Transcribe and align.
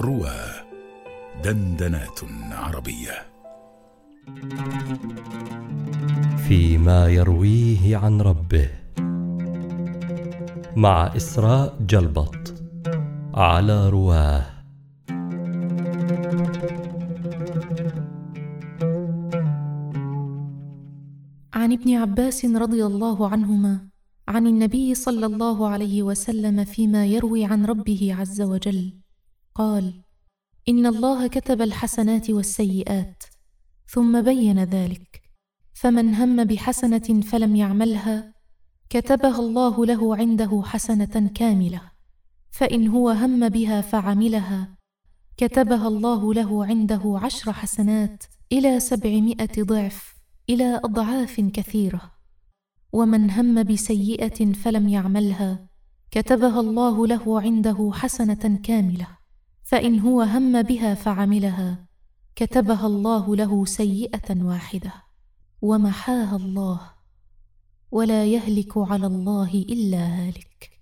روى 0.00 0.38
دندنات 1.44 2.20
عربية. 2.52 3.16
فيما 6.48 7.08
يرويه 7.08 7.96
عن 7.96 8.20
ربه. 8.20 8.70
مع 10.76 11.16
إسراء 11.16 11.76
جلبط 11.80 12.54
على 13.34 13.88
رواه. 13.88 14.46
عن 21.54 21.72
ابن 21.72 21.94
عباس 21.94 22.44
رضي 22.44 22.86
الله 22.86 23.28
عنهما 23.28 23.88
عن 24.28 24.46
النبي 24.46 24.94
صلى 24.94 25.26
الله 25.26 25.68
عليه 25.68 26.02
وسلم 26.02 26.64
فيما 26.64 27.06
يروي 27.06 27.44
عن 27.44 27.66
ربه 27.66 28.14
عز 28.14 28.40
وجل. 28.40 29.07
قال 29.58 30.02
إن 30.68 30.86
الله 30.86 31.26
كتب 31.26 31.62
الحسنات 31.62 32.30
والسيئات 32.30 33.24
ثم 33.86 34.22
بين 34.22 34.64
ذلك 34.64 35.22
فمن 35.74 36.14
هم 36.14 36.44
بحسنة 36.44 37.20
فلم 37.22 37.56
يعملها 37.56 38.34
كتبها 38.90 39.38
الله 39.38 39.86
له 39.86 40.16
عنده 40.16 40.62
حسنة 40.64 41.30
كاملة 41.34 41.80
فإن 42.50 42.88
هو 42.88 43.10
هم 43.10 43.48
بها 43.48 43.80
فعملها 43.80 44.78
كتبها 45.36 45.88
الله 45.88 46.34
له 46.34 46.66
عنده 46.66 47.20
عشر 47.22 47.52
حسنات 47.52 48.24
إلى 48.52 48.80
سبعمائة 48.80 49.62
ضعف 49.62 50.14
إلى 50.50 50.80
أضعاف 50.84 51.40
كثيرة. 51.40 52.10
ومن 52.92 53.30
هم 53.30 53.62
بسيئة 53.62 54.52
فلم 54.52 54.88
يعملها 54.88 55.68
كتبها 56.10 56.60
الله 56.60 57.06
له 57.06 57.40
عنده 57.40 57.90
حسنة 57.94 58.60
كاملة. 58.62 59.17
فإن 59.68 60.00
هو 60.00 60.22
هم 60.22 60.62
بها 60.62 60.94
فعملها 60.94 61.86
كتبها 62.36 62.86
الله 62.86 63.36
له 63.36 63.64
سيئة 63.64 64.44
واحدة 64.44 64.92
ومحاها 65.62 66.36
الله 66.36 66.80
ولا 67.90 68.24
يهلك 68.24 68.72
على 68.76 69.06
الله 69.06 69.54
إلا 69.54 69.98
هالك. 69.98 70.77